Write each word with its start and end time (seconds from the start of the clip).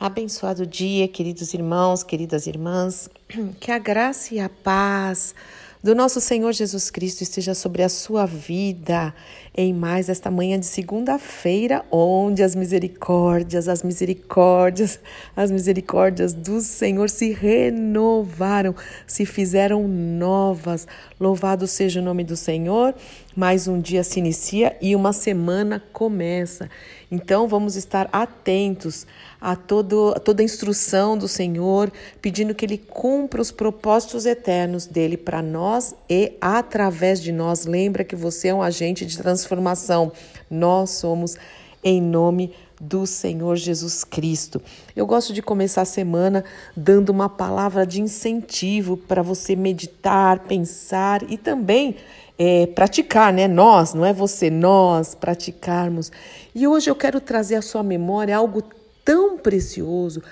Abençoado 0.00 0.64
dia, 0.64 1.08
queridos 1.08 1.52
irmãos, 1.52 2.04
queridas 2.04 2.46
irmãs. 2.46 3.10
Que 3.58 3.72
a 3.72 3.78
graça 3.78 4.32
e 4.32 4.38
a 4.38 4.48
paz 4.48 5.34
do 5.82 5.92
nosso 5.92 6.20
Senhor 6.20 6.52
Jesus 6.52 6.88
Cristo 6.88 7.22
esteja 7.22 7.52
sobre 7.52 7.82
a 7.82 7.88
sua 7.88 8.24
vida 8.24 9.12
em 9.56 9.74
mais 9.74 10.08
esta 10.08 10.30
manhã 10.30 10.58
de 10.58 10.66
segunda-feira, 10.66 11.84
onde 11.90 12.44
as 12.44 12.54
misericórdias, 12.54 13.68
as 13.68 13.82
misericórdias, 13.82 15.00
as 15.34 15.50
misericórdias 15.50 16.32
do 16.32 16.60
Senhor 16.60 17.10
se 17.10 17.32
renovaram, 17.32 18.76
se 19.04 19.26
fizeram 19.26 19.88
novas. 19.88 20.86
Louvado 21.18 21.66
seja 21.66 22.00
o 22.00 22.04
nome 22.04 22.22
do 22.22 22.36
Senhor. 22.36 22.94
Mais 23.38 23.68
um 23.68 23.80
dia 23.80 24.02
se 24.02 24.18
inicia 24.18 24.76
e 24.80 24.96
uma 24.96 25.12
semana 25.12 25.80
começa. 25.92 26.68
Então 27.08 27.46
vamos 27.46 27.76
estar 27.76 28.08
atentos 28.10 29.06
a, 29.40 29.54
todo, 29.54 30.12
a 30.16 30.18
toda 30.18 30.42
a 30.42 30.44
instrução 30.44 31.16
do 31.16 31.28
Senhor, 31.28 31.92
pedindo 32.20 32.52
que 32.52 32.66
Ele 32.66 32.76
cumpra 32.76 33.40
os 33.40 33.52
propósitos 33.52 34.26
eternos 34.26 34.86
dele 34.86 35.16
para 35.16 35.40
nós 35.40 35.94
e 36.10 36.32
através 36.40 37.22
de 37.22 37.30
nós. 37.30 37.64
Lembra 37.64 38.02
que 38.02 38.16
você 38.16 38.48
é 38.48 38.54
um 38.54 38.60
agente 38.60 39.06
de 39.06 39.16
transformação. 39.16 40.10
Nós 40.50 40.90
somos 40.90 41.36
em 41.84 42.02
nome 42.02 42.52
do 42.80 43.06
Senhor 43.06 43.56
Jesus 43.56 44.04
Cristo. 44.04 44.60
Eu 44.94 45.06
gosto 45.06 45.32
de 45.32 45.42
começar 45.42 45.82
a 45.82 45.86
semana 45.86 46.44
dando 46.76 47.10
uma 47.10 47.28
palavra 47.28 47.86
de 47.86 48.00
incentivo 48.00 48.96
para 48.96 49.22
você 49.22 49.56
meditar, 49.56 50.40
pensar 50.40 51.22
e 51.30 51.36
também 51.36 51.96
é, 52.38 52.66
praticar, 52.66 53.32
né? 53.32 53.48
Nós, 53.48 53.94
não 53.94 54.04
é 54.04 54.12
você, 54.12 54.48
nós 54.48 55.14
praticarmos. 55.14 56.12
E 56.54 56.66
hoje 56.66 56.88
eu 56.88 56.94
quero 56.94 57.20
trazer 57.20 57.56
à 57.56 57.62
sua 57.62 57.82
memória 57.82 58.36
algo 58.36 58.62
tão 59.04 59.36
precioso, 59.36 60.22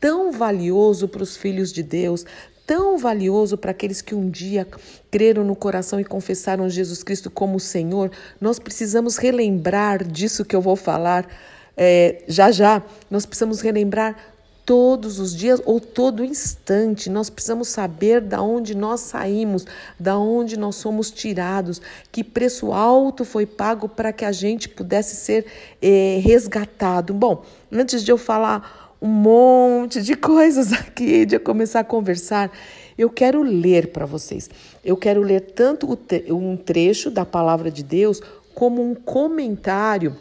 tão 0.00 0.32
valioso 0.32 1.06
para 1.06 1.22
os 1.22 1.36
filhos 1.36 1.72
de 1.72 1.82
Deus, 1.82 2.26
tão 2.66 2.98
valioso 2.98 3.56
para 3.56 3.70
aqueles 3.70 4.00
que 4.00 4.14
um 4.14 4.28
dia 4.28 4.66
creram 5.10 5.44
no 5.44 5.54
coração 5.54 6.00
e 6.00 6.04
confessaram 6.04 6.68
Jesus 6.68 7.02
Cristo 7.02 7.30
como 7.30 7.60
Senhor, 7.60 8.10
nós 8.40 8.58
precisamos 8.58 9.16
relembrar 9.16 10.02
disso 10.02 10.44
que 10.44 10.56
eu 10.56 10.60
vou 10.60 10.76
falar 10.76 11.28
é, 11.76 12.22
já 12.28 12.50
já. 12.50 12.82
Nós 13.10 13.26
precisamos 13.26 13.60
relembrar 13.60 14.16
todos 14.64 15.18
os 15.18 15.34
dias 15.34 15.60
ou 15.64 15.78
todo 15.78 16.24
instante. 16.24 17.10
Nós 17.10 17.28
precisamos 17.28 17.68
saber 17.68 18.20
da 18.20 18.42
onde 18.42 18.74
nós 18.74 19.00
saímos, 19.00 19.66
da 19.98 20.18
onde 20.18 20.58
nós 20.58 20.76
somos 20.76 21.10
tirados, 21.10 21.80
que 22.10 22.24
preço 22.24 22.72
alto 22.72 23.24
foi 23.24 23.46
pago 23.46 23.88
para 23.88 24.12
que 24.12 24.24
a 24.24 24.32
gente 24.32 24.68
pudesse 24.68 25.16
ser 25.16 25.46
eh, 25.82 26.20
resgatado. 26.22 27.12
Bom, 27.12 27.44
antes 27.70 28.02
de 28.02 28.10
eu 28.10 28.16
falar 28.16 28.96
um 29.00 29.08
monte 29.08 30.00
de 30.00 30.14
coisas 30.16 30.72
aqui, 30.72 31.26
de 31.26 31.36
eu 31.36 31.40
começar 31.40 31.80
a 31.80 31.84
conversar, 31.84 32.50
eu 32.96 33.10
quero 33.10 33.42
ler 33.42 33.88
para 33.88 34.06
vocês. 34.06 34.48
Eu 34.82 34.96
quero 34.96 35.20
ler 35.20 35.40
tanto 35.40 35.98
um 36.30 36.56
trecho 36.56 37.10
da 37.10 37.26
palavra 37.26 37.70
de 37.70 37.82
Deus 37.82 38.20
como 38.54 38.82
um 38.82 38.94
comentário 38.94 40.16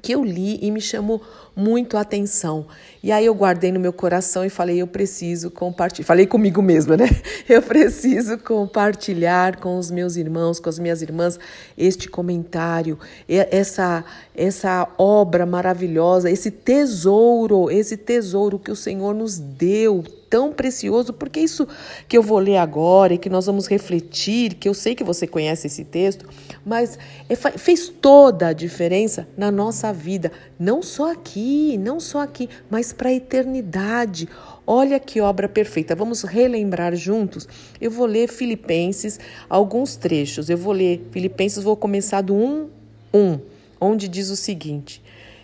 que 0.00 0.12
eu 0.12 0.24
li 0.24 0.58
e 0.62 0.70
me 0.70 0.80
chamou 0.80 1.22
muito 1.54 1.96
a 1.96 2.00
atenção. 2.00 2.66
E 3.02 3.12
aí 3.12 3.26
eu 3.26 3.34
guardei 3.34 3.70
no 3.70 3.78
meu 3.78 3.92
coração 3.92 4.44
e 4.44 4.48
falei, 4.48 4.80
eu 4.80 4.86
preciso 4.86 5.50
compartilhar. 5.50 6.06
Falei 6.06 6.26
comigo 6.26 6.62
mesma, 6.62 6.96
né? 6.96 7.08
Eu 7.48 7.60
preciso 7.60 8.38
compartilhar 8.38 9.56
com 9.56 9.76
os 9.76 9.90
meus 9.90 10.16
irmãos, 10.16 10.60
com 10.60 10.68
as 10.68 10.78
minhas 10.78 11.02
irmãs, 11.02 11.38
este 11.76 12.08
comentário, 12.08 12.98
essa 13.28 14.04
essa 14.34 14.88
obra 14.96 15.44
maravilhosa, 15.44 16.30
esse 16.30 16.50
tesouro, 16.50 17.70
esse 17.70 17.96
tesouro 17.96 18.58
que 18.58 18.70
o 18.70 18.76
Senhor 18.76 19.12
nos 19.12 19.38
deu 19.38 20.04
tão 20.32 20.50
precioso, 20.50 21.12
porque 21.12 21.40
isso 21.40 21.68
que 22.08 22.16
eu 22.16 22.22
vou 22.22 22.38
ler 22.38 22.56
agora 22.56 23.12
e 23.12 23.18
que 23.18 23.28
nós 23.28 23.44
vamos 23.44 23.66
refletir, 23.66 24.54
que 24.54 24.66
eu 24.66 24.72
sei 24.72 24.94
que 24.94 25.04
você 25.04 25.26
conhece 25.26 25.66
esse 25.66 25.84
texto, 25.84 26.26
mas 26.64 26.98
é 27.28 27.36
fez 27.36 27.90
toda 27.90 28.46
a 28.46 28.52
diferença 28.54 29.28
na 29.36 29.50
nossa 29.50 29.92
vida, 29.92 30.32
não 30.58 30.80
só 30.80 31.12
aqui, 31.12 31.76
não 31.76 32.00
só 32.00 32.22
aqui, 32.22 32.48
mas 32.70 32.94
para 32.94 33.10
a 33.10 33.12
eternidade. 33.12 34.26
Olha 34.66 34.98
que 34.98 35.20
obra 35.20 35.50
perfeita. 35.50 35.94
Vamos 35.94 36.22
relembrar 36.22 36.96
juntos. 36.96 37.46
Eu 37.78 37.90
vou 37.90 38.06
ler 38.06 38.26
Filipenses, 38.26 39.20
alguns 39.50 39.96
trechos. 39.96 40.48
Eu 40.48 40.56
vou 40.56 40.72
ler 40.72 41.08
Filipenses, 41.10 41.62
vou 41.62 41.76
começar 41.76 42.22
do 42.22 42.34
1, 42.34 42.70
1, 43.12 43.38
onde 43.78 44.08
diz 44.08 44.30
o 44.30 44.36
seguinte: 44.36 45.02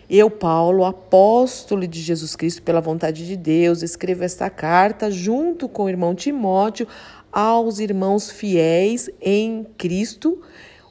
eu, 0.09 0.29
Paulo, 0.29 0.85
apóstolo 0.85 1.87
de 1.87 2.01
Jesus 2.01 2.35
Cristo 2.35 2.63
pela 2.63 2.81
vontade 2.81 3.27
de 3.27 3.37
Deus, 3.37 3.83
escrevo 3.83 4.23
esta 4.23 4.49
carta 4.49 5.11
junto 5.11 5.69
com 5.69 5.83
o 5.83 5.89
irmão 5.89 6.15
Timóteo 6.15 6.87
aos 7.31 7.77
irmãos 7.77 8.31
fiéis 8.31 9.09
em 9.21 9.67
Cristo, 9.77 10.41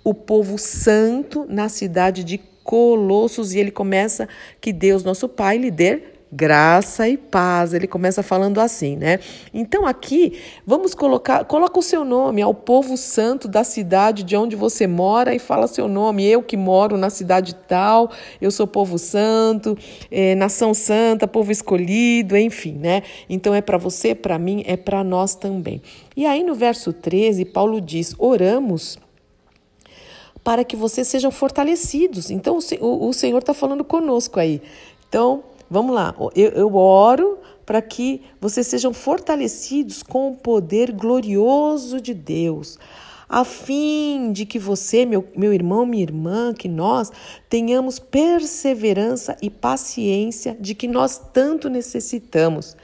o 0.05 0.15
povo 0.15 0.57
santo 0.57 1.45
na 1.49 1.69
cidade 1.69 2.23
de 2.23 2.39
Colossos, 2.63 3.55
e 3.55 3.59
ele 3.59 3.71
começa 3.71 4.29
que 4.61 4.73
Deus, 4.73 5.03
nosso 5.03 5.29
Pai, 5.29 5.59
lhe 5.59 5.71
dê 5.71 6.18
graça 6.31 7.09
e 7.09 7.17
paz. 7.17 7.73
Ele 7.73 7.87
começa 7.87 8.23
falando 8.23 8.61
assim, 8.61 8.97
né? 8.97 9.19
Então 9.53 9.87
aqui 9.87 10.39
vamos 10.67 10.95
colocar, 10.95 11.45
coloca 11.45 11.79
o 11.79 11.83
seu 11.83 12.05
nome 12.05 12.43
ao 12.43 12.55
povo 12.55 12.97
santo 12.97 13.49
da 13.49 13.65
cidade 13.65 14.23
de 14.23 14.37
onde 14.37 14.55
você 14.55 14.87
mora 14.87 15.35
e 15.35 15.39
fala 15.39 15.67
seu 15.67 15.89
nome. 15.89 16.25
Eu 16.27 16.43
que 16.43 16.57
moro 16.57 16.97
na 16.97 17.11
cidade 17.11 17.55
tal, 17.55 18.11
eu 18.41 18.51
sou 18.51 18.67
povo 18.67 18.99
santo, 18.99 19.77
é, 20.11 20.35
nação 20.35 20.75
santa, 20.75 21.27
povo 21.27 21.51
escolhido, 21.51 22.37
enfim, 22.37 22.73
né? 22.73 23.03
Então 23.29 23.55
é 23.55 23.61
para 23.61 23.79
você, 23.79 24.15
para 24.15 24.39
mim, 24.39 24.63
é 24.67 24.77
para 24.77 25.03
nós 25.03 25.35
também. 25.35 25.81
E 26.17 26.27
aí 26.27 26.43
no 26.43 26.55
verso 26.55 26.93
13, 26.93 27.45
Paulo 27.47 27.81
diz: 27.81 28.15
oramos 28.19 28.99
para 30.45 30.65
que 30.65 30.77
vocês 30.77 31.07
sejam 31.07 31.31
fortalecidos. 31.31 32.31
Então 32.31 32.59
o, 32.81 33.09
o 33.09 33.13
Senhor 33.13 33.39
está 33.39 33.53
falando 33.53 33.85
conosco 33.85 34.41
aí. 34.41 34.63
Então 35.09 35.43
Vamos 35.71 35.95
lá, 35.95 36.15
eu, 36.35 36.49
eu 36.51 36.75
oro 36.75 37.39
para 37.67 37.83
que 37.83 38.23
vocês 38.41 38.67
sejam 38.67 38.95
fortalecidos 38.95 40.03
com 40.03 40.31
o 40.31 40.37
poder 40.37 40.91
glorioso 40.91 42.01
de 42.01 42.15
Deus, 42.15 42.79
a 43.29 43.45
fim 43.45 44.33
de 44.33 44.47
que 44.47 44.59
você, 44.59 45.05
meu, 45.05 45.29
meu 45.37 45.53
irmão, 45.53 45.85
minha 45.85 46.03
irmã, 46.03 46.55
que 46.55 46.67
nós 46.67 47.13
tenhamos 47.51 47.99
perseverança 47.99 49.37
e 49.43 49.51
paciência 49.51 50.57
de 50.59 50.75
que 50.75 50.89
nós 50.89 51.21
tanto 51.35 51.69
necessitamos. 51.69 52.75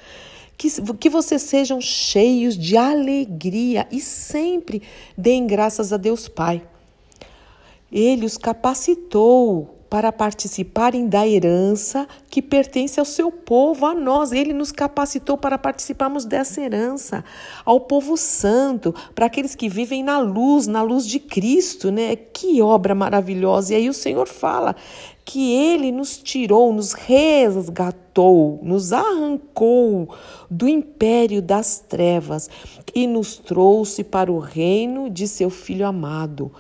Que, 0.59 0.69
que 1.01 1.09
vocês 1.09 1.41
sejam 1.41 1.81
cheios 1.81 2.57
de 2.57 2.77
alegria 2.77 3.89
e 3.91 4.01
sempre 4.01 4.83
deem 5.17 5.47
graças 5.47 5.95
a 5.95 5.97
Deus 5.97 6.29
Pai. 6.29 6.63
Ele 7.91 8.27
os 8.27 8.37
capacitou 8.37 9.75
para 9.95 10.11
participarem 10.11 11.07
da 11.07 11.25
herança 11.25 12.09
que 12.29 12.43
pertence 12.43 12.99
ao 12.99 13.07
seu 13.07 13.31
povo, 13.31 13.87
a 13.87 13.95
nós. 13.95 14.33
Ele 14.33 14.53
nos 14.53 14.73
capacitou 14.73 15.39
para 15.39 15.57
participarmos 15.57 16.25
dessa 16.25 16.61
herança, 16.61 17.25
ao 17.65 17.79
povo 17.79 18.17
santo, 18.17 18.93
para 19.15 19.27
aqueles 19.27 19.55
que 19.55 19.69
vivem 19.69 20.03
na 20.03 20.19
luz, 20.19 20.67
na 20.67 20.83
luz 20.83 21.07
de 21.07 21.21
Cristo, 21.21 21.93
né? 21.93 22.17
Que 22.17 22.61
obra 22.61 22.93
maravilhosa! 22.93 23.73
E 23.73 23.77
aí 23.77 23.89
o 23.89 23.95
Senhor 23.95 24.27
fala 24.27 24.75
que 25.25 25.53
ele 25.53 25.93
nos 25.93 26.19
tirou, 26.19 26.73
nos 26.73 26.93
resgatou, 26.93 28.59
nos 28.65 28.93
arrancou 28.93 30.13
do 30.51 30.69
império 30.69 31.41
das 31.41 31.79
trevas 31.79 32.51
e 32.93 33.07
nos 33.07 33.37
trouxe 33.37 34.03
para 34.03 34.33
o 34.33 34.41
reino 34.41 35.09
de 35.09 35.29
seu 35.29 35.51
filho 35.51 35.87
amado. 35.87 36.51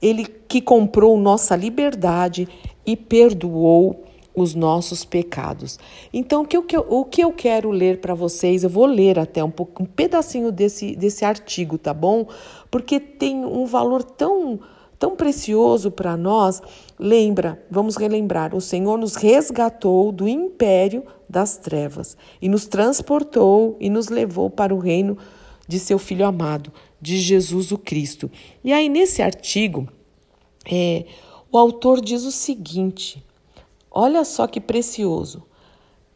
Ele 0.00 0.24
que 0.24 0.60
comprou 0.60 1.18
nossa 1.18 1.56
liberdade 1.56 2.48
e 2.86 2.96
perdoou 2.96 4.04
os 4.40 4.54
nossos 4.54 5.04
pecados. 5.04 5.78
Então, 6.12 6.42
o 6.42 6.46
que 6.46 6.76
eu, 6.76 6.86
o 6.88 7.04
que 7.04 7.22
eu 7.22 7.32
quero 7.32 7.70
ler 7.70 8.00
para 8.00 8.14
vocês, 8.14 8.62
eu 8.62 8.70
vou 8.70 8.86
ler 8.86 9.18
até 9.18 9.42
um, 9.42 9.50
pouco, 9.50 9.82
um 9.82 9.86
pedacinho 9.86 10.52
desse, 10.52 10.94
desse 10.94 11.24
artigo, 11.24 11.76
tá 11.76 11.92
bom? 11.92 12.26
Porque 12.70 13.00
tem 13.00 13.44
um 13.44 13.66
valor 13.66 14.04
tão, 14.04 14.60
tão 14.98 15.16
precioso 15.16 15.90
para 15.90 16.16
nós. 16.16 16.62
Lembra, 16.98 17.62
vamos 17.70 17.96
relembrar: 17.96 18.54
o 18.54 18.60
Senhor 18.60 18.96
nos 18.96 19.16
resgatou 19.16 20.12
do 20.12 20.28
império 20.28 21.02
das 21.28 21.56
trevas 21.56 22.16
e 22.40 22.48
nos 22.48 22.66
transportou 22.66 23.76
e 23.80 23.90
nos 23.90 24.08
levou 24.08 24.48
para 24.48 24.74
o 24.74 24.78
reino 24.78 25.18
seu 25.76 25.98
Filho 25.98 26.24
amado, 26.24 26.72
de 27.00 27.18
Jesus 27.18 27.72
o 27.72 27.78
Cristo. 27.78 28.30
E 28.62 28.72
aí, 28.72 28.88
nesse 28.88 29.20
artigo, 29.20 29.88
é 30.64 31.04
o 31.50 31.58
autor 31.58 32.00
diz 32.00 32.24
o 32.24 32.30
seguinte: 32.30 33.24
olha 33.90 34.24
só 34.24 34.46
que 34.46 34.60
precioso. 34.60 35.42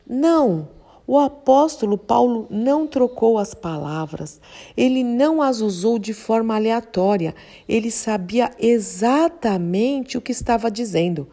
Não, 0.07 0.69
o 1.07 1.19
apóstolo 1.19 1.97
Paulo 1.99 2.47
não 2.51 2.87
trocou 2.87 3.39
as 3.39 3.55
palavras, 3.55 4.41
ele 4.77 5.03
não 5.03 5.43
as 5.43 5.61
usou 5.61 5.99
de 5.99 6.13
forma 6.13 6.55
aleatória, 6.55 7.35
ele 7.69 7.91
sabia 7.91 8.51
exatamente 8.59 10.17
o 10.17 10.21
que 10.21 10.33
estava 10.33 10.71
dizendo. 10.71 11.29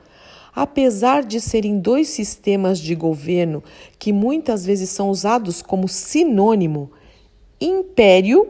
apesar 0.56 1.24
de 1.24 1.40
serem 1.40 1.80
dois 1.80 2.10
sistemas 2.10 2.80
de 2.80 2.96
governo 2.96 3.64
que 3.98 4.12
muitas 4.12 4.66
vezes 4.66 4.90
são 4.90 5.10
usados 5.10 5.62
como 5.62 5.88
sinônimo, 5.88 6.92
império 7.60 8.48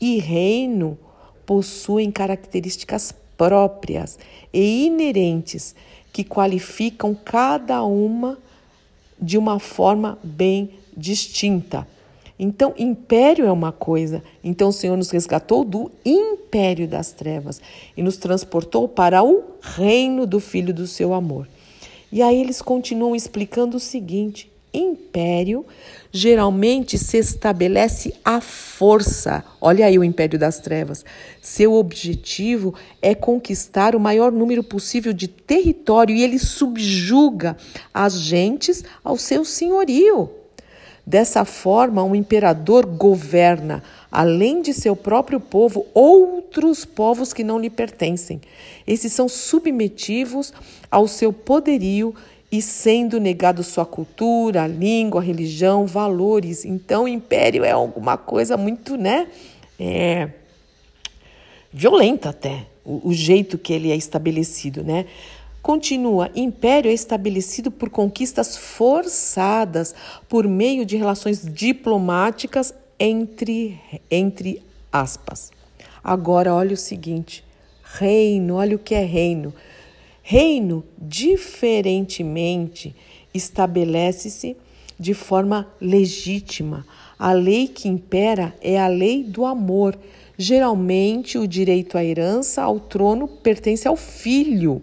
e 0.00 0.18
reino 0.18 0.98
possuem 1.44 2.10
características 2.10 3.14
próprias 3.36 4.18
e 4.52 4.86
inerentes 4.86 5.74
que 6.12 6.24
qualificam 6.24 7.14
cada 7.14 7.82
uma 7.84 8.38
de 9.20 9.38
uma 9.38 9.58
forma 9.58 10.18
bem 10.22 10.70
distinta. 10.96 11.86
Então, 12.38 12.74
império 12.76 13.46
é 13.46 13.52
uma 13.52 13.72
coisa. 13.72 14.22
Então, 14.44 14.68
o 14.68 14.72
Senhor 14.72 14.96
nos 14.96 15.10
resgatou 15.10 15.64
do 15.64 15.90
império 16.04 16.86
das 16.86 17.12
trevas 17.12 17.60
e 17.96 18.02
nos 18.02 18.18
transportou 18.18 18.86
para 18.86 19.22
o 19.22 19.42
reino 19.60 20.26
do 20.26 20.38
Filho 20.38 20.74
do 20.74 20.86
seu 20.86 21.14
amor. 21.14 21.48
E 22.12 22.22
aí 22.22 22.40
eles 22.40 22.60
continuam 22.60 23.16
explicando 23.16 23.78
o 23.78 23.80
seguinte: 23.80 24.50
império 24.76 25.64
geralmente 26.12 26.96
se 26.98 27.18
estabelece 27.18 28.14
à 28.24 28.40
força. 28.40 29.44
Olha 29.60 29.86
aí 29.86 29.98
o 29.98 30.04
império 30.04 30.38
das 30.38 30.58
trevas. 30.58 31.04
Seu 31.42 31.74
objetivo 31.74 32.74
é 33.02 33.14
conquistar 33.14 33.94
o 33.94 34.00
maior 34.00 34.32
número 34.32 34.62
possível 34.62 35.12
de 35.12 35.28
território 35.28 36.14
e 36.14 36.22
ele 36.22 36.38
subjuga 36.38 37.56
as 37.92 38.20
gentes 38.20 38.84
ao 39.04 39.16
seu 39.16 39.44
senhorio. 39.44 40.30
Dessa 41.06 41.44
forma, 41.44 42.02
um 42.02 42.16
imperador 42.16 42.84
governa, 42.84 43.80
além 44.10 44.60
de 44.60 44.74
seu 44.74 44.96
próprio 44.96 45.38
povo, 45.38 45.86
outros 45.94 46.84
povos 46.84 47.32
que 47.32 47.44
não 47.44 47.60
lhe 47.60 47.70
pertencem. 47.70 48.40
Esses 48.84 49.12
são 49.12 49.28
submetivos 49.28 50.52
ao 50.90 51.06
seu 51.06 51.32
poderio 51.32 52.12
e 52.50 52.62
sendo 52.62 53.18
negado 53.18 53.62
sua 53.62 53.84
cultura, 53.84 54.66
língua, 54.66 55.20
religião, 55.20 55.86
valores. 55.86 56.64
Então, 56.64 57.08
império 57.08 57.64
é 57.64 57.72
alguma 57.72 58.16
coisa 58.16 58.56
muito, 58.56 58.96
né? 58.96 59.28
É, 59.78 60.30
violenta 61.72 62.30
até, 62.30 62.66
o, 62.84 63.08
o 63.08 63.12
jeito 63.12 63.58
que 63.58 63.72
ele 63.72 63.90
é 63.90 63.96
estabelecido, 63.96 64.82
né? 64.82 65.06
Continua: 65.60 66.30
império 66.36 66.90
é 66.90 66.94
estabelecido 66.94 67.70
por 67.70 67.90
conquistas 67.90 68.56
forçadas 68.56 69.94
por 70.28 70.46
meio 70.46 70.86
de 70.86 70.96
relações 70.96 71.44
diplomáticas 71.44 72.72
entre, 72.98 73.78
entre 74.08 74.62
aspas. 74.92 75.50
Agora, 76.04 76.54
olha 76.54 76.74
o 76.74 76.76
seguinte: 76.76 77.44
reino, 77.82 78.54
olha 78.54 78.76
o 78.76 78.78
que 78.78 78.94
é 78.94 79.04
reino. 79.04 79.52
Reino, 80.28 80.82
diferentemente, 80.98 82.92
estabelece-se 83.32 84.56
de 84.98 85.14
forma 85.14 85.68
legítima. 85.80 86.84
A 87.16 87.30
lei 87.32 87.68
que 87.68 87.86
impera 87.86 88.52
é 88.60 88.76
a 88.76 88.88
lei 88.88 89.22
do 89.22 89.46
amor. 89.46 89.96
Geralmente, 90.36 91.38
o 91.38 91.46
direito 91.46 91.96
à 91.96 92.04
herança, 92.04 92.60
ao 92.60 92.80
trono, 92.80 93.28
pertence 93.28 93.86
ao 93.86 93.94
filho. 93.94 94.82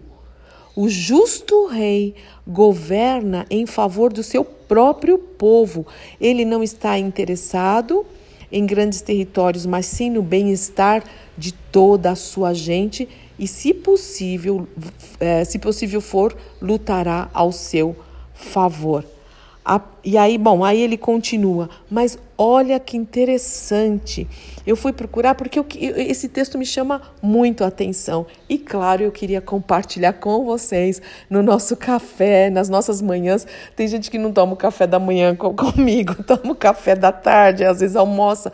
O 0.74 0.88
justo 0.88 1.66
rei 1.66 2.14
governa 2.48 3.44
em 3.50 3.66
favor 3.66 4.14
do 4.14 4.22
seu 4.22 4.46
próprio 4.46 5.18
povo. 5.18 5.86
Ele 6.18 6.46
não 6.46 6.62
está 6.62 6.98
interessado 6.98 8.06
em 8.50 8.64
grandes 8.64 9.02
territórios, 9.02 9.66
mas 9.66 9.84
sim 9.84 10.08
no 10.08 10.22
bem-estar 10.22 11.04
de 11.36 11.52
toda 11.52 12.12
a 12.12 12.16
sua 12.16 12.54
gente 12.54 13.06
e, 13.38 13.46
se 13.46 13.74
possível, 13.74 14.66
é, 15.18 15.44
se 15.44 15.58
possível 15.58 16.00
for, 16.00 16.36
lutará 16.60 17.28
ao 17.32 17.52
seu 17.52 17.96
favor. 18.32 19.04
E 20.04 20.18
aí, 20.18 20.36
bom, 20.36 20.62
aí 20.62 20.82
ele 20.82 20.98
continua, 20.98 21.70
mas 21.90 22.18
olha 22.36 22.78
que 22.78 22.98
interessante. 22.98 24.28
Eu 24.66 24.76
fui 24.76 24.92
procurar 24.92 25.34
porque 25.34 25.58
eu, 25.58 25.64
esse 25.96 26.28
texto 26.28 26.58
me 26.58 26.66
chama 26.66 27.00
muito 27.22 27.64
a 27.64 27.68
atenção. 27.68 28.26
E 28.46 28.58
claro, 28.58 29.02
eu 29.02 29.10
queria 29.10 29.40
compartilhar 29.40 30.12
com 30.12 30.44
vocês 30.44 31.00
no 31.30 31.42
nosso 31.42 31.74
café, 31.78 32.50
nas 32.50 32.68
nossas 32.68 33.00
manhãs. 33.00 33.46
Tem 33.74 33.88
gente 33.88 34.10
que 34.10 34.18
não 34.18 34.30
toma 34.30 34.52
o 34.52 34.56
café 34.56 34.86
da 34.86 34.98
manhã 34.98 35.34
com, 35.34 35.54
comigo, 35.56 36.22
toma 36.22 36.52
o 36.52 36.54
café 36.54 36.94
da 36.94 37.10
tarde, 37.10 37.64
às 37.64 37.80
vezes 37.80 37.96
almoça. 37.96 38.52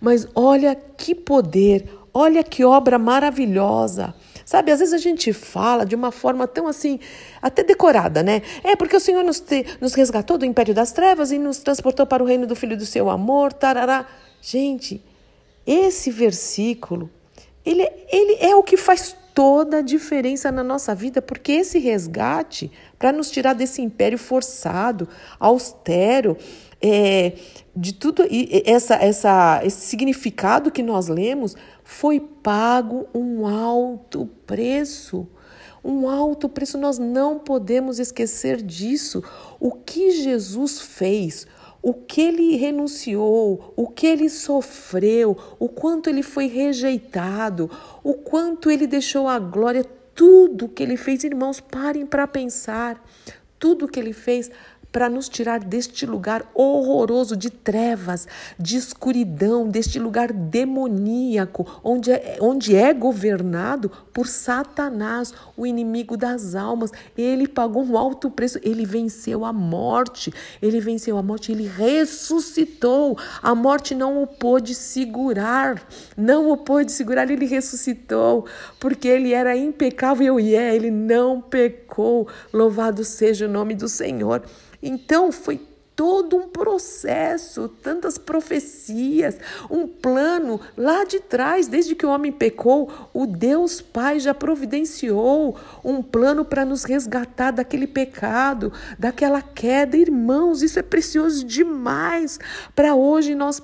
Mas 0.00 0.28
olha 0.32 0.76
que 0.96 1.12
poder, 1.12 1.88
olha 2.14 2.44
que 2.44 2.64
obra 2.64 3.00
maravilhosa. 3.00 4.14
Sabe, 4.44 4.72
às 4.72 4.80
vezes 4.80 4.94
a 4.94 4.98
gente 4.98 5.32
fala 5.32 5.84
de 5.84 5.94
uma 5.94 6.10
forma 6.10 6.46
tão 6.46 6.66
assim, 6.66 6.98
até 7.40 7.62
decorada, 7.62 8.22
né? 8.22 8.42
É 8.64 8.76
porque 8.76 8.96
o 8.96 9.00
Senhor 9.00 9.22
nos, 9.24 9.40
te, 9.40 9.64
nos 9.80 9.94
resgatou 9.94 10.38
do 10.38 10.44
império 10.44 10.74
das 10.74 10.92
trevas 10.92 11.32
e 11.32 11.38
nos 11.38 11.58
transportou 11.58 12.06
para 12.06 12.22
o 12.22 12.26
reino 12.26 12.46
do 12.46 12.56
Filho 12.56 12.76
do 12.76 12.86
seu 12.86 13.08
amor, 13.08 13.52
tarará. 13.52 14.06
Gente, 14.40 15.02
esse 15.66 16.10
versículo, 16.10 17.08
ele, 17.64 17.88
ele 18.10 18.36
é 18.40 18.54
o 18.56 18.62
que 18.62 18.76
faz 18.76 19.16
toda 19.34 19.78
a 19.78 19.82
diferença 19.82 20.52
na 20.52 20.62
nossa 20.62 20.94
vida, 20.94 21.22
porque 21.22 21.52
esse 21.52 21.78
resgate, 21.78 22.70
para 22.98 23.12
nos 23.12 23.30
tirar 23.30 23.54
desse 23.54 23.80
império 23.82 24.18
forçado, 24.18 25.08
austero, 25.38 26.36
é, 26.80 27.32
de 27.74 27.94
tudo 27.94 28.24
essa, 28.66 28.96
essa, 28.96 29.60
esse 29.64 29.86
significado 29.86 30.70
que 30.70 30.82
nós 30.82 31.08
lemos, 31.08 31.56
foi 31.84 32.20
pago 32.20 33.08
um 33.14 33.46
alto 33.46 34.26
preço. 34.46 35.28
Um 35.84 36.08
alto 36.08 36.48
preço, 36.48 36.78
nós 36.78 36.98
não 36.98 37.38
podemos 37.38 37.98
esquecer 37.98 38.62
disso. 38.62 39.22
O 39.58 39.72
que 39.72 40.12
Jesus 40.12 40.80
fez, 40.80 41.46
o 41.82 41.92
que 41.92 42.20
ele 42.20 42.56
renunciou, 42.56 43.72
o 43.74 43.88
que 43.88 44.06
ele 44.06 44.30
sofreu, 44.30 45.36
o 45.58 45.68
quanto 45.68 46.08
ele 46.08 46.22
foi 46.22 46.46
rejeitado, 46.46 47.68
o 48.04 48.14
quanto 48.14 48.70
ele 48.70 48.86
deixou 48.86 49.26
a 49.26 49.38
glória, 49.38 49.84
tudo 50.14 50.68
que 50.68 50.82
ele 50.82 50.96
fez, 50.96 51.24
irmãos, 51.24 51.60
parem 51.60 52.06
para 52.06 52.26
pensar. 52.28 53.04
Tudo 53.58 53.88
que 53.88 53.98
ele 53.98 54.12
fez 54.12 54.50
para 54.92 55.08
nos 55.08 55.28
tirar 55.28 55.58
deste 55.60 56.04
lugar 56.04 56.44
horroroso 56.54 57.34
de 57.34 57.48
trevas, 57.48 58.28
de 58.58 58.76
escuridão, 58.76 59.66
deste 59.66 59.98
lugar 59.98 60.32
demoníaco, 60.32 61.80
onde 61.82 62.12
é, 62.12 62.36
onde 62.40 62.76
é 62.76 62.92
governado 62.92 63.90
por 64.12 64.28
Satanás, 64.28 65.32
o 65.56 65.66
inimigo 65.66 66.16
das 66.16 66.54
almas. 66.54 66.92
Ele 67.16 67.48
pagou 67.48 67.82
um 67.82 67.96
alto 67.96 68.30
preço, 68.30 68.60
ele 68.62 68.84
venceu 68.84 69.44
a 69.44 69.52
morte, 69.52 70.32
ele 70.60 70.80
venceu 70.80 71.16
a 71.16 71.22
morte, 71.22 71.50
ele 71.50 71.66
ressuscitou. 71.66 73.18
A 73.42 73.54
morte 73.54 73.94
não 73.94 74.22
o 74.22 74.26
pôde 74.26 74.74
segurar, 74.74 75.82
não 76.16 76.50
o 76.50 76.56
pôde 76.58 76.92
segurar, 76.92 77.30
ele 77.30 77.46
ressuscitou, 77.46 78.46
porque 78.78 79.08
ele 79.08 79.32
era 79.32 79.56
impecável 79.56 80.38
e 80.38 80.54
é, 80.54 80.74
ele 80.74 80.90
não 80.90 81.40
pecou. 81.40 82.28
Louvado 82.52 83.02
seja 83.04 83.46
o 83.46 83.50
nome 83.50 83.74
do 83.74 83.88
Senhor. 83.88 84.42
Então 84.82 85.30
foi 85.30 85.60
todo 85.94 86.36
um 86.36 86.48
processo, 86.48 87.68
tantas 87.68 88.18
profecias, 88.18 89.38
um 89.70 89.86
plano 89.86 90.60
lá 90.76 91.04
de 91.04 91.20
trás, 91.20 91.68
desde 91.68 91.94
que 91.94 92.06
o 92.06 92.10
homem 92.10 92.32
pecou, 92.32 92.90
o 93.12 93.26
Deus 93.26 93.80
Pai 93.80 94.18
já 94.18 94.34
providenciou 94.34 95.56
um 95.84 96.02
plano 96.02 96.44
para 96.44 96.64
nos 96.64 96.84
resgatar 96.84 97.50
daquele 97.50 97.86
pecado, 97.86 98.72
daquela 98.98 99.42
queda. 99.42 99.96
Irmãos, 99.96 100.62
isso 100.62 100.78
é 100.78 100.82
precioso 100.82 101.44
demais 101.44 102.40
para 102.74 102.94
hoje 102.94 103.34
nós 103.34 103.60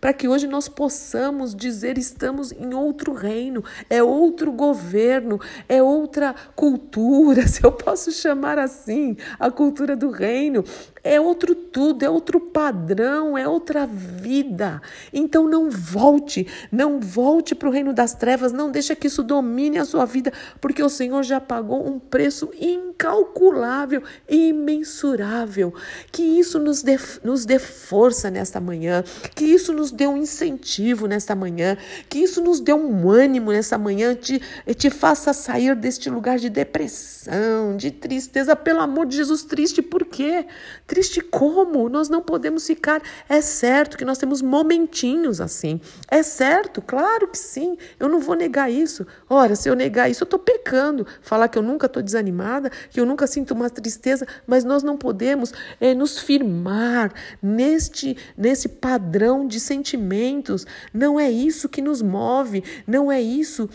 para 0.00 0.12
que 0.12 0.28
hoje 0.28 0.46
nós 0.46 0.68
possamos 0.68 1.54
dizer 1.54 1.98
estamos 1.98 2.52
em 2.52 2.74
outro 2.74 3.12
reino, 3.12 3.64
é 3.88 4.02
outro 4.02 4.52
governo, 4.52 5.40
é 5.68 5.82
outra 5.82 6.34
cultura, 6.54 7.46
se 7.48 7.64
eu 7.64 7.72
posso 7.72 8.10
chamar 8.12 8.58
assim, 8.58 9.16
a 9.38 9.50
cultura 9.50 9.96
do 9.96 10.10
reino, 10.10 10.64
é 11.06 11.20
outro 11.20 11.54
tudo, 11.54 12.04
é 12.04 12.10
outro 12.10 12.40
padrão, 12.40 13.38
é 13.38 13.46
outra 13.46 13.86
vida. 13.86 14.82
Então 15.12 15.48
não 15.48 15.70
volte, 15.70 16.48
não 16.72 16.98
volte 16.98 17.54
para 17.54 17.68
o 17.68 17.72
reino 17.72 17.92
das 17.92 18.12
trevas, 18.12 18.52
não 18.52 18.72
deixa 18.72 18.96
que 18.96 19.06
isso 19.06 19.22
domine 19.22 19.78
a 19.78 19.84
sua 19.84 20.04
vida, 20.04 20.32
porque 20.60 20.82
o 20.82 20.88
Senhor 20.88 21.22
já 21.22 21.40
pagou 21.40 21.86
um 21.86 22.00
preço 22.00 22.50
incalculável, 22.60 24.02
imensurável. 24.28 25.72
Que 26.10 26.22
isso 26.22 26.58
nos 26.58 26.82
dê, 26.82 26.98
nos 27.22 27.44
dê 27.44 27.60
força 27.60 28.28
nesta 28.28 28.60
manhã, 28.60 29.04
que 29.34 29.44
isso 29.44 29.72
nos 29.72 29.92
dê 29.92 30.08
um 30.08 30.16
incentivo 30.16 31.06
nesta 31.06 31.36
manhã, 31.36 31.76
que 32.08 32.18
isso 32.18 32.42
nos 32.42 32.58
dê 32.58 32.72
um 32.72 33.08
ânimo 33.08 33.52
nessa 33.52 33.78
manhã, 33.78 34.14
te, 34.14 34.42
te 34.76 34.90
faça 34.90 35.32
sair 35.32 35.76
deste 35.76 36.10
lugar 36.10 36.38
de 36.38 36.50
depressão, 36.50 37.76
de 37.76 37.92
tristeza. 37.92 38.56
Pelo 38.56 38.80
amor 38.80 39.06
de 39.06 39.16
Jesus, 39.16 39.44
triste 39.44 39.80
por 39.80 40.04
quê? 40.04 40.46
Triste 40.84 40.95
como? 41.30 41.88
Nós 41.88 42.08
não 42.08 42.22
podemos 42.22 42.66
ficar. 42.66 43.02
É 43.28 43.40
certo 43.40 43.96
que 43.96 44.04
nós 44.04 44.18
temos 44.18 44.42
momentinhos 44.42 45.40
assim. 45.40 45.80
É 46.08 46.22
certo, 46.22 46.80
claro 46.80 47.28
que 47.28 47.38
sim. 47.38 47.76
Eu 47.98 48.08
não 48.08 48.20
vou 48.20 48.34
negar 48.34 48.70
isso. 48.70 49.06
Ora, 49.28 49.54
se 49.56 49.68
eu 49.68 49.74
negar 49.74 50.10
isso, 50.10 50.22
eu 50.22 50.26
estou 50.26 50.38
pecando. 50.38 51.06
Falar 51.20 51.48
que 51.48 51.58
eu 51.58 51.62
nunca 51.62 51.86
estou 51.86 52.02
desanimada, 52.02 52.70
que 52.90 53.00
eu 53.00 53.06
nunca 53.06 53.26
sinto 53.26 53.52
uma 53.52 53.68
tristeza, 53.68 54.26
mas 54.46 54.64
nós 54.64 54.82
não 54.82 54.96
podemos 54.96 55.52
é, 55.80 55.94
nos 55.94 56.18
firmar 56.18 57.12
neste, 57.42 58.16
nesse 58.36 58.68
padrão 58.68 59.46
de 59.46 59.60
sentimentos. 59.60 60.66
Não 60.92 61.18
é 61.18 61.30
isso 61.30 61.68
que 61.68 61.82
nos 61.82 62.02
move, 62.02 62.62
não 62.86 63.10
é 63.10 63.20
isso 63.20 63.68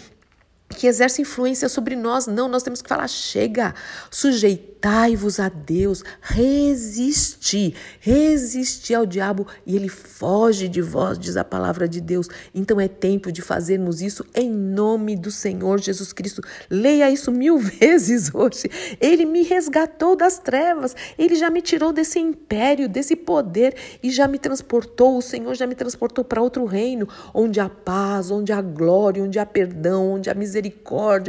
que 0.72 0.88
exerce 0.88 1.22
influência 1.22 1.70
sobre 1.70 1.96
nós. 1.96 2.28
Não, 2.28 2.48
nós 2.48 2.64
temos 2.64 2.82
que 2.82 2.90
falar: 2.90 3.08
chega, 3.08 3.74
Sujeitai-vos 4.10 5.40
a 5.40 5.50
Deus, 5.50 6.04
resisti, 6.22 7.76
resisti 8.00 8.94
ao 8.94 9.06
diabo 9.06 9.48
e 9.66 9.76
ele 9.76 9.90
foge 9.90 10.68
de 10.68 10.82
vós, 10.82 11.20
diz 11.20 11.38
a 11.38 11.44
palavra 11.44 11.88
de 11.88 12.02
Deus. 12.02 12.28
Então 12.54 12.80
é 12.80 12.88
tempo 12.88 13.32
de 13.32 13.42
fazermos 13.42 14.02
isso 14.02 14.26
em 14.34 14.50
nome 14.50 15.16
do 15.16 15.32
Senhor 15.32 15.80
Jesus 15.80 16.12
Cristo. 16.14 16.42
Leia 16.70 17.12
isso 17.12 17.32
mil 17.32 17.58
vezes 17.60 18.34
hoje. 18.34 18.70
Ele 19.00 19.26
me 19.26 19.44
resgatou 19.44 20.16
das 20.16 20.40
trevas, 20.40 20.96
ele 21.18 21.36
já 21.36 21.50
me 21.50 21.62
tirou 21.62 21.94
desse 21.94 22.20
império, 22.20 22.90
desse 22.90 23.16
poder 23.16 23.76
e 24.02 24.10
já 24.10 24.28
me 24.28 24.40
transportou. 24.40 25.18
O 25.18 25.22
Senhor 25.22 25.54
já 25.56 25.68
me 25.68 25.76
transportou 25.76 26.24
para 26.24 26.42
outro 26.42 26.66
reino, 26.66 27.08
onde 27.34 27.60
há 27.60 27.70
paz, 27.70 28.32
onde 28.32 28.52
há 28.52 28.62
glória, 28.62 29.24
onde 29.24 29.40
há 29.40 29.46
perdão, 29.46 30.14
onde 30.14 30.30
há 30.30 30.34
misericórdia, 30.34 30.61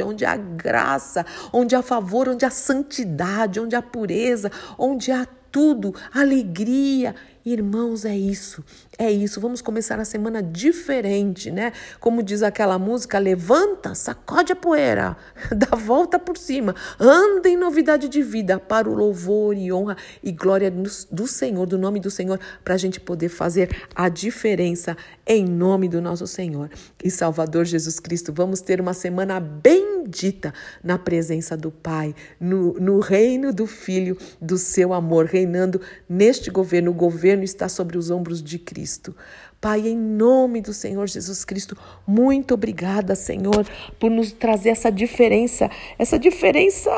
onde 0.05 0.25
há 0.25 0.35
graça, 0.35 1.25
onde 1.51 1.75
há 1.75 1.81
favor, 1.81 2.29
onde 2.29 2.45
há 2.45 2.49
santidade 2.49 3.59
onde 3.59 3.75
há 3.75 3.81
pureza, 3.81 4.51
onde 4.77 5.11
há 5.11 5.25
tudo, 5.51 5.93
alegria. 6.13 7.15
Irmãos, 7.45 8.05
é 8.05 8.15
isso, 8.15 8.63
é 8.97 9.11
isso. 9.11 9.41
Vamos 9.41 9.61
começar 9.61 9.99
a 9.99 10.05
semana 10.05 10.41
diferente, 10.41 11.51
né? 11.51 11.73
Como 11.99 12.23
diz 12.23 12.41
aquela 12.41 12.79
música, 12.79 13.19
levanta, 13.19 13.93
sacode 13.93 14.53
a 14.53 14.55
poeira, 14.55 15.17
dá 15.51 15.75
volta 15.75 16.17
por 16.17 16.37
cima, 16.37 16.73
anda 16.97 17.49
em 17.49 17.57
novidade 17.57 18.07
de 18.07 18.21
vida 18.21 18.61
para 18.61 18.89
o 18.89 18.93
louvor 18.93 19.57
e 19.57 19.73
honra 19.73 19.97
e 20.23 20.31
glória 20.31 20.71
do 21.11 21.27
Senhor, 21.27 21.65
do 21.65 21.77
nome 21.77 21.99
do 21.99 22.09
Senhor, 22.09 22.39
para 22.63 22.75
a 22.75 22.77
gente 22.77 22.97
poder 22.97 23.27
fazer 23.27 23.75
a 23.93 24.07
diferença 24.07 24.95
em 25.27 25.43
nome 25.43 25.89
do 25.89 26.01
nosso 26.01 26.25
Senhor 26.25 26.69
e 27.03 27.11
Salvador 27.11 27.65
Jesus 27.65 27.99
Cristo. 27.99 28.31
Vamos 28.31 28.61
ter 28.61 28.79
uma 28.79 28.93
semana 28.93 29.41
bendita 29.41 30.53
na 30.81 30.97
presença 30.97 31.57
do 31.57 31.71
Pai, 31.71 32.15
no, 32.39 32.73
no 32.75 32.99
reino 32.99 33.51
do 33.51 33.67
Filho, 33.67 34.17
do 34.41 34.57
seu 34.57 34.93
amor, 34.93 35.25
reinando 35.25 35.81
neste 36.07 36.49
governo, 36.49 36.91
o 36.91 36.93
governo 36.93 37.32
governo 37.33 37.43
está 37.43 37.67
sobre 37.67 37.97
os 37.97 38.11
ombros 38.11 38.41
de 38.41 38.59
Cristo. 38.59 39.15
Pai, 39.59 39.87
em 39.87 39.97
nome 39.97 40.61
do 40.61 40.73
Senhor 40.73 41.07
Jesus 41.07 41.43
Cristo, 41.43 41.77
muito 42.05 42.53
obrigada, 42.53 43.15
Senhor, 43.15 43.65
por 43.99 44.11
nos 44.11 44.31
trazer 44.31 44.69
essa 44.69 44.91
diferença, 44.91 45.69
essa 45.97 46.19
diferença 46.19 46.91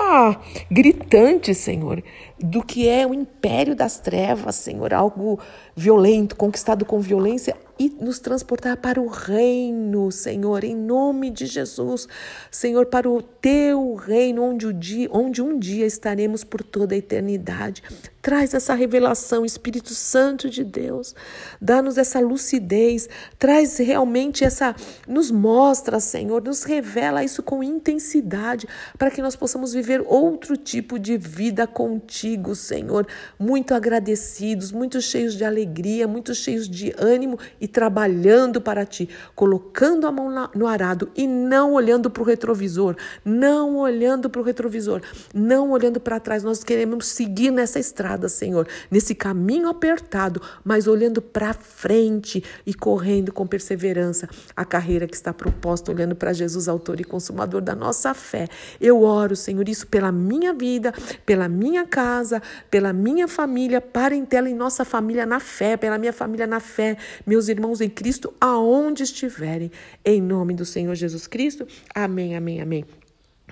gritante, 0.70 1.54
Senhor, 1.54 2.04
do 2.40 2.64
que 2.64 2.88
é 2.88 3.06
o 3.06 3.14
império 3.14 3.76
das 3.76 4.00
trevas, 4.00 4.56
Senhor, 4.56 4.94
algo 4.94 5.40
violento, 5.76 6.36
conquistado 6.36 6.86
com 6.86 7.00
violência, 7.00 7.56
e 7.78 7.90
nos 7.90 8.20
transportar 8.20 8.78
para 8.78 9.02
o 9.02 9.08
reino, 9.08 10.12
Senhor, 10.12 10.64
em 10.64 10.76
nome 10.76 11.30
de 11.30 11.46
Jesus. 11.46 12.08
Senhor, 12.50 12.86
para 12.86 13.10
o 13.10 13.22
teu 13.22 13.96
reino, 13.96 14.44
onde, 14.44 14.68
o 14.68 14.74
dia, 14.74 15.10
onde 15.12 15.42
um 15.42 15.60
dia 15.60 15.86
estaremos 15.86 16.44
por 16.44 16.64
toda 16.64 16.96
a 16.96 16.98
eternidade. 16.98 17.84
Traz 18.26 18.56
essa 18.56 18.74
revelação, 18.74 19.46
Espírito 19.46 19.94
Santo 19.94 20.50
de 20.50 20.64
Deus. 20.64 21.14
Dá-nos 21.62 21.96
essa 21.96 22.20
lucidez. 22.20 23.08
Traz 23.38 23.78
realmente 23.78 24.44
essa. 24.44 24.76
Nos 25.08 25.30
mostra, 25.30 26.00
Senhor, 26.00 26.42
nos 26.42 26.64
revela 26.64 27.24
isso 27.24 27.44
com 27.44 27.62
intensidade, 27.62 28.68
para 28.98 29.12
que 29.12 29.22
nós 29.22 29.36
possamos 29.36 29.74
viver 29.74 30.04
outro 30.08 30.58
tipo 30.58 30.98
de 30.98 31.18
vida 31.18 31.68
contigo, 31.68 32.56
Senhor. 32.56 33.06
Muito 33.38 33.76
agradecidos, 33.76 34.72
muito 34.72 35.00
cheios 35.02 35.36
de 35.36 35.46
alegria, 35.46 36.08
muito 36.08 36.34
cheios 36.34 36.68
de 36.68 36.96
ânimo 36.98 37.38
e 37.66 37.68
trabalhando 37.68 38.62
para 38.62 38.86
ti, 38.86 39.10
colocando 39.34 40.06
a 40.06 40.12
mão 40.12 40.52
no 40.54 40.68
arado 40.68 41.10
e 41.16 41.26
não 41.26 41.74
olhando 41.74 42.12
para 42.12 42.22
o 42.22 42.26
retrovisor, 42.26 42.96
não 43.26 43.78
olhando 43.78 44.30
para 44.30 44.40
o 44.40 44.44
retrovisor, 44.44 45.02
não 45.34 45.72
olhando 45.72 46.00
para 46.00 46.20
trás. 46.20 46.44
Nós 46.44 46.64
queremos 46.64 47.08
seguir 47.08 47.50
nessa 47.50 47.80
estrada, 47.80 48.30
Senhor, 48.30 48.68
nesse 48.92 49.16
caminho 49.16 49.68
apertado, 49.68 50.40
mas 50.64 50.86
olhando 50.86 51.24
para 51.24 51.54
frente 51.54 52.44
e 52.68 52.74
correndo 52.76 53.34
com 53.34 53.48
perseverança 53.48 54.30
a 54.56 54.64
carreira 54.64 55.08
que 55.08 55.16
está 55.16 55.34
proposta, 55.34 55.92
olhando 55.92 56.16
para 56.16 56.34
Jesus, 56.34 56.68
autor 56.68 57.00
e 57.00 57.04
consumador 57.04 57.62
da 57.62 57.74
nossa 57.74 58.14
fé. 58.14 58.48
Eu 58.80 59.02
oro, 59.02 59.36
Senhor, 59.36 59.68
isso 59.68 59.88
pela 59.88 60.12
minha 60.12 60.54
vida, 60.54 60.94
pela 61.26 61.50
minha 61.50 61.84
casa, 61.84 62.44
pela 62.70 62.94
minha 62.94 63.28
família, 63.28 63.82
parentela 63.82 64.48
e 64.48 64.54
nossa 64.54 64.86
família 64.86 65.26
na 65.26 65.40
fé, 65.40 65.76
pela 65.76 65.98
minha 65.98 66.14
família 66.14 66.46
na 66.46 66.60
fé, 66.60 66.96
meus 67.26 67.48
irmãos 67.48 67.55
em 67.82 67.90
Cristo, 67.90 68.34
aonde 68.40 69.04
estiverem, 69.04 69.72
em 70.04 70.22
nome 70.22 70.54
do 70.54 70.66
Senhor 70.66 70.96
Jesus 70.96 71.28
Cristo. 71.28 71.68
Amém, 71.94 72.36
amém, 72.36 72.62
amém. 72.62 72.86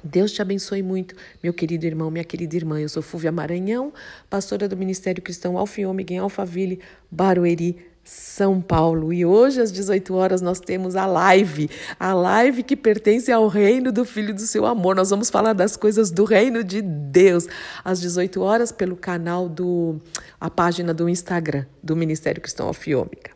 Deus 0.03 0.33
te 0.33 0.41
abençoe 0.41 0.83
muito, 0.83 1.15
meu 1.41 1.53
querido 1.53 1.85
irmão, 1.85 2.11
minha 2.11 2.25
querida 2.25 2.55
irmã. 2.57 2.79
Eu 2.79 2.89
sou 2.89 3.01
Fúvia 3.01 3.31
Maranhão, 3.31 3.93
pastora 4.29 4.67
do 4.67 4.75
Ministério 4.75 5.23
Cristão 5.23 5.57
Alfiômega 5.57 6.13
em 6.13 6.17
Alphaville, 6.17 6.81
Barueri, 7.09 7.77
São 8.03 8.59
Paulo. 8.59 9.13
E 9.13 9.25
hoje, 9.25 9.61
às 9.61 9.71
18 9.71 10.13
horas, 10.13 10.41
nós 10.41 10.59
temos 10.59 10.97
a 10.97 11.05
live, 11.05 11.69
a 11.97 12.13
live 12.13 12.63
que 12.63 12.75
pertence 12.75 13.31
ao 13.31 13.47
reino 13.47 13.93
do 13.93 14.03
Filho 14.03 14.33
do 14.33 14.41
seu 14.41 14.65
amor. 14.65 14.93
Nós 14.93 15.09
vamos 15.09 15.29
falar 15.29 15.53
das 15.53 15.77
coisas 15.77 16.11
do 16.11 16.25
reino 16.25 16.65
de 16.65 16.81
Deus, 16.81 17.47
às 17.81 18.01
18 18.01 18.41
horas, 18.41 18.73
pelo 18.73 18.97
canal 18.97 19.47
do, 19.47 20.01
a 20.37 20.49
página 20.49 20.93
do 20.93 21.07
Instagram 21.07 21.65
do 21.81 21.95
Ministério 21.95 22.41
Cristão 22.41 22.67
Alfiômega. 22.67 23.32